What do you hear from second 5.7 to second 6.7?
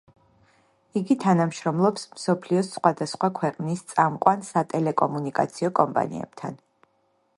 კომპანიებთან.